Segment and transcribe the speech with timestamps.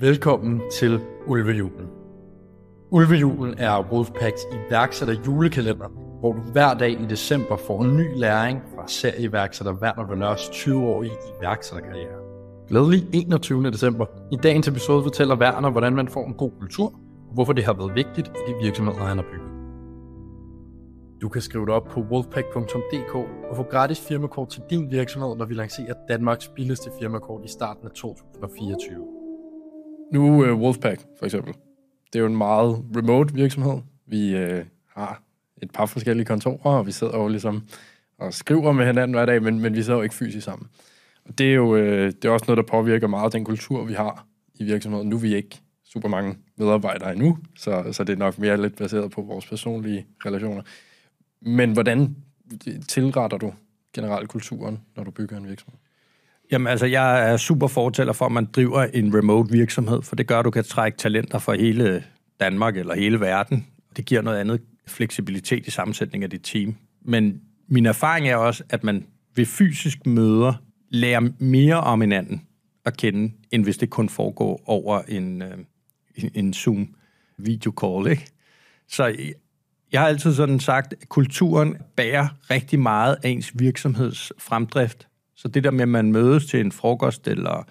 [0.00, 1.86] Velkommen til Ulvejulen.
[2.90, 5.88] Ulvejulen er Wolfpacks iværksætter julekalender,
[6.20, 11.12] hvor du hver dag i december får en ny læring fra serieiværksætter Werner Venørs 20-årige
[11.40, 12.18] iværksætterkarriere.
[12.68, 13.70] Glædelig 21.
[13.70, 14.06] december.
[14.32, 16.86] I dagens episode fortæller Werner, hvordan man får en god kultur,
[17.28, 19.50] og hvorfor det har været vigtigt i de virksomheder, han har bygget.
[21.22, 23.14] Du kan skrive dig op på wolfpack.dk
[23.50, 27.86] og få gratis firmakort til din virksomhed, når vi lancerer Danmarks billigste firmakort i starten
[27.86, 29.19] af 2024.
[30.12, 31.54] Nu uh, Wolfpack, for eksempel.
[32.12, 33.78] Det er jo en meget remote virksomhed.
[34.06, 35.22] Vi uh, har
[35.62, 37.62] et par forskellige kontorer, og vi sidder jo ligesom
[38.18, 40.68] og skriver med hinanden hver dag, men, men vi sidder jo ikke fysisk sammen.
[41.24, 43.92] Og det er jo uh, det er også noget, der påvirker meget den kultur, vi
[43.92, 45.08] har i virksomheden.
[45.08, 48.76] Nu er vi ikke super mange medarbejdere endnu, så, så det er nok mere lidt
[48.76, 50.62] baseret på vores personlige relationer.
[51.40, 52.16] Men hvordan
[52.88, 53.52] tilretter du
[53.94, 55.78] generelt kulturen, når du bygger en virksomhed?
[56.52, 60.26] Jamen altså, jeg er super fortæller for, at man driver en remote virksomhed, for det
[60.26, 62.04] gør, at du kan trække talenter fra hele
[62.40, 63.66] Danmark eller hele verden.
[63.96, 66.76] Det giver noget andet fleksibilitet i sammensætningen af dit team.
[67.02, 70.54] Men min erfaring er også, at man ved fysisk møder
[70.88, 72.42] lærer mere om hinanden
[72.84, 75.58] at kende, end hvis det kun foregår over en, øh,
[76.16, 76.94] en, en Zoom
[77.38, 78.26] video call, ikke?
[78.88, 79.16] Så
[79.92, 85.08] jeg har altid sådan sagt, at kulturen bærer rigtig meget af ens virksomheds fremdrift.
[85.40, 87.66] Så det der med, at man mødes til en frokost, eller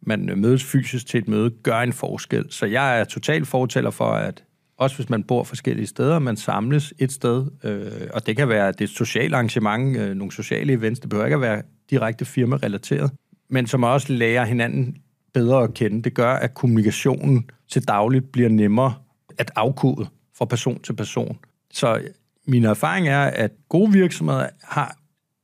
[0.00, 2.46] man øh, mødes fysisk til et møde, gør en forskel.
[2.50, 4.44] Så jeg er totalt fortæller for, at
[4.76, 8.72] også hvis man bor forskellige steder, man samles et sted, øh, og det kan være
[8.72, 12.24] det sociale et socialt arrangement, øh, nogle sociale events, det behøver ikke at være direkte
[12.24, 13.10] firma-relateret,
[13.48, 14.96] men som også lærer hinanden
[15.32, 16.02] bedre at kende.
[16.02, 18.94] Det gør, at kommunikationen til dagligt bliver nemmere
[19.38, 20.06] at afkode
[20.38, 21.38] fra person til person.
[21.72, 22.00] Så
[22.46, 24.96] min erfaring er, at gode virksomheder har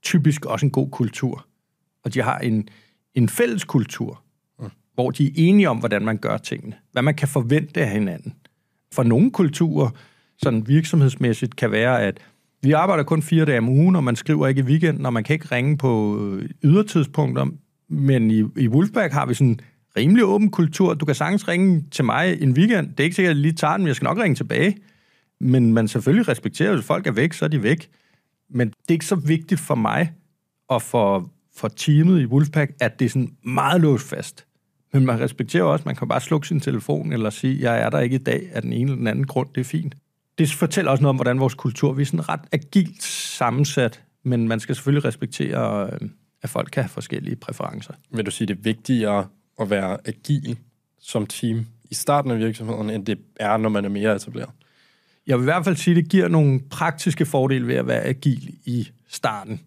[0.02, 1.46] typisk også en god kultur.
[2.04, 2.68] Og de har en,
[3.14, 4.22] en fælles kultur,
[4.60, 4.70] mm.
[4.94, 6.76] hvor de er enige om, hvordan man gør tingene.
[6.92, 8.34] Hvad man kan forvente af hinanden.
[8.92, 9.90] For nogle kulturer,
[10.38, 12.20] sådan virksomhedsmæssigt, kan være, at
[12.62, 15.24] vi arbejder kun fire dage om ugen, og man skriver ikke i weekenden, og man
[15.24, 17.46] kan ikke ringe på øh, ydertidspunkter.
[17.88, 19.60] Men i, i Wolfpack har vi sådan
[19.96, 20.94] rimelig åben kultur.
[20.94, 22.88] Du kan sagtens ringe til mig en weekend.
[22.88, 24.76] Det er ikke sikkert, at jeg lige tager den, men jeg skal nok ringe tilbage.
[25.40, 27.88] Men man selvfølgelig respekterer, at folk er væk, så er de væk.
[28.50, 30.12] Men det er ikke så vigtigt for mig
[30.68, 34.46] og for, for teamet i Wolfpack, at det er sådan meget låst fast.
[34.92, 37.90] Men man respekterer også, at man kan bare slukke sin telefon eller sige, jeg er
[37.90, 39.94] der ikke i dag af den ene eller den anden grund, det er fint.
[40.38, 44.48] Det fortæller også noget om, hvordan vores kultur, vi er sådan ret agilt sammensat, men
[44.48, 46.08] man skal selvfølgelig respektere, øh,
[46.42, 47.94] at folk kan have forskellige præferencer.
[48.10, 49.26] Vil du sige, det er vigtigere
[49.60, 50.58] at være agil
[51.00, 54.50] som team i starten af virksomheden, end det er, når man er mere etableret?
[55.26, 58.02] Jeg vil i hvert fald sige, at det giver nogle praktiske fordele ved at være
[58.02, 59.60] agil i starten.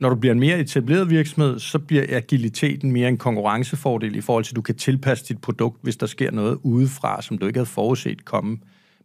[0.00, 4.44] Når du bliver en mere etableret virksomhed, så bliver agiliteten mere en konkurrencefordel i forhold
[4.44, 7.58] til, at du kan tilpasse dit produkt, hvis der sker noget udefra, som du ikke
[7.58, 8.58] havde forudset komme.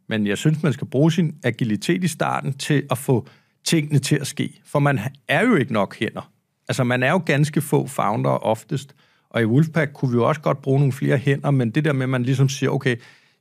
[0.09, 3.28] Men jeg synes, man skal bruge sin agilitet i starten til at få
[3.66, 4.62] tingene til at ske.
[4.66, 6.31] For man er jo ikke nok hænder.
[6.68, 8.96] Altså, man er jo ganske få founder oftest.
[9.30, 11.94] Og i Wolfpack kunne vi jo også godt bruge nogle flere hænder, men det der
[11.94, 12.96] med, at man ligesom siger, okay,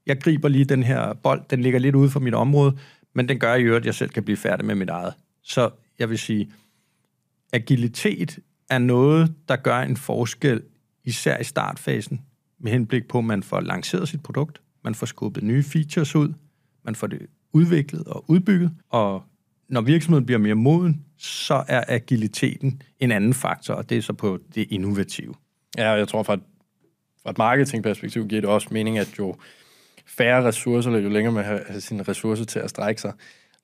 [0.07, 2.79] jeg griber lige den her bold, den ligger lidt ude for mit område,
[3.15, 5.15] men den gør i øvrigt, at jeg selv kan blive færdig med mit eget.
[5.43, 6.53] Så jeg vil sige,
[7.53, 8.39] agilitet
[8.71, 10.63] er noget, der gør en forskel,
[11.05, 12.21] især i startfasen,
[12.59, 16.33] med henblik på, at man får lanceret sit produkt, man får skubbet nye features ud,
[16.85, 19.23] man får det udviklet og udbygget, og
[19.69, 24.13] når virksomheden bliver mere moden, så er agiliteten en anden faktor, og det er så
[24.13, 25.35] på det innovative.
[25.79, 26.41] Ja, jeg tror fra et,
[27.23, 29.37] fra et marketingperspektiv giver det også mening, at jo
[30.19, 33.13] færre ressourcer, eller jo længere man har sine ressourcer til at strække sig,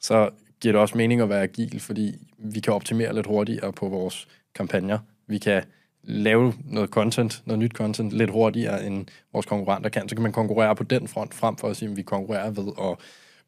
[0.01, 0.31] så
[0.61, 4.29] giver det også mening at være agil, fordi vi kan optimere lidt hurtigere på vores
[4.55, 4.99] kampagner.
[5.27, 5.63] Vi kan
[6.03, 10.09] lave noget content, noget nyt content, lidt hurtigere end vores konkurrenter kan.
[10.09, 12.73] Så kan man konkurrere på den front, frem for at sige, at vi konkurrerer ved
[12.81, 12.97] at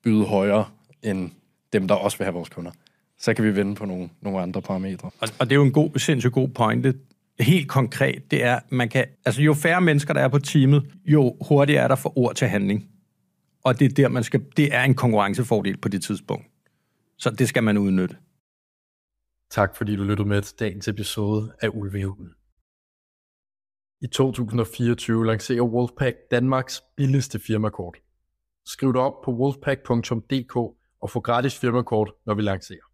[0.05, 0.65] byde højere
[1.03, 1.31] end
[1.73, 2.71] dem, der også vil have vores kunder.
[3.19, 5.11] Så kan vi vende på nogle, nogle andre parametre.
[5.21, 6.95] Og, og det er jo en god, sindssygt god pointe.
[7.41, 11.37] Helt konkret, det er, man kan, altså jo færre mennesker, der er på teamet, jo
[11.49, 12.89] hurtigere er der for ord til handling.
[13.65, 16.47] Og det er der, man skal, det er en konkurrencefordel på det tidspunkt.
[17.19, 18.17] Så det skal man udnytte.
[19.51, 22.35] Tak fordi du lyttede med til dagens episode af Ulvehulen.
[24.01, 27.97] I 2024 lancerer Wolfpack Danmarks billigste firmakort.
[28.67, 30.57] Skriv dig op på wolfpack.dk
[31.01, 32.94] og få gratis firmakort, når vi lancerer.